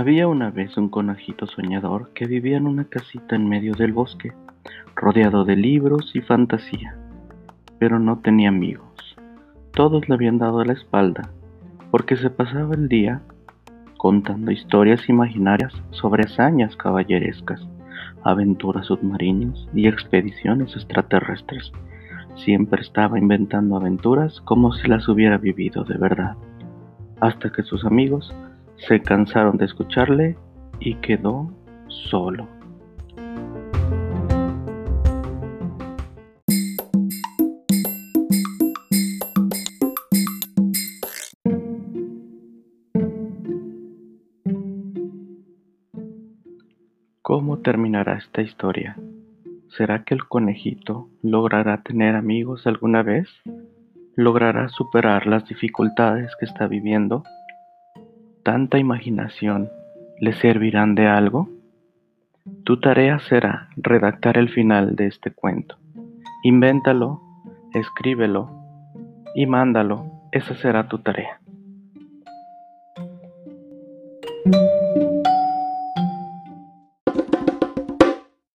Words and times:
Había 0.00 0.28
una 0.28 0.50
vez 0.50 0.76
un 0.76 0.88
conejito 0.88 1.48
soñador 1.48 2.12
que 2.14 2.26
vivía 2.26 2.56
en 2.56 2.68
una 2.68 2.84
casita 2.84 3.34
en 3.34 3.48
medio 3.48 3.74
del 3.74 3.92
bosque, 3.92 4.32
rodeado 4.94 5.44
de 5.44 5.56
libros 5.56 6.14
y 6.14 6.20
fantasía, 6.20 6.96
pero 7.80 7.98
no 7.98 8.20
tenía 8.20 8.50
amigos. 8.50 9.16
Todos 9.72 10.08
le 10.08 10.14
habían 10.14 10.38
dado 10.38 10.64
la 10.64 10.74
espalda, 10.74 11.30
porque 11.90 12.16
se 12.16 12.30
pasaba 12.30 12.76
el 12.76 12.88
día 12.88 13.22
contando 13.96 14.52
historias 14.52 15.08
imaginarias 15.08 15.74
sobre 15.90 16.22
hazañas 16.22 16.76
caballerescas, 16.76 17.60
aventuras 18.22 18.86
submarinas 18.86 19.66
y 19.74 19.86
expediciones 19.88 20.74
extraterrestres. 20.76 21.72
Siempre 22.36 22.82
estaba 22.82 23.18
inventando 23.18 23.76
aventuras 23.76 24.40
como 24.42 24.72
si 24.72 24.88
las 24.88 25.08
hubiera 25.08 25.38
vivido 25.38 25.84
de 25.84 25.98
verdad, 25.98 26.36
hasta 27.20 27.50
que 27.50 27.62
sus 27.62 27.84
amigos 27.84 28.34
se 28.88 29.00
cansaron 29.00 29.56
de 29.56 29.66
escucharle 29.66 30.36
y 30.78 30.94
quedó 30.96 31.50
solo. 31.88 32.59
¿Cómo 47.30 47.58
terminará 47.58 48.14
esta 48.14 48.42
historia? 48.42 48.96
¿Será 49.68 50.02
que 50.02 50.14
el 50.14 50.24
conejito 50.24 51.06
logrará 51.22 51.80
tener 51.84 52.16
amigos 52.16 52.66
alguna 52.66 53.04
vez? 53.04 53.28
¿Logrará 54.16 54.68
superar 54.68 55.28
las 55.28 55.46
dificultades 55.46 56.32
que 56.40 56.46
está 56.46 56.66
viviendo? 56.66 57.22
¿Tanta 58.42 58.80
imaginación 58.80 59.70
le 60.18 60.32
servirán 60.32 60.96
de 60.96 61.06
algo? 61.06 61.48
Tu 62.64 62.80
tarea 62.80 63.20
será 63.20 63.68
redactar 63.76 64.36
el 64.36 64.48
final 64.48 64.96
de 64.96 65.06
este 65.06 65.30
cuento. 65.30 65.76
Invéntalo, 66.42 67.22
escríbelo 67.74 68.50
y 69.36 69.46
mándalo. 69.46 70.04
Esa 70.32 70.56
será 70.56 70.88
tu 70.88 70.98
tarea. 70.98 71.40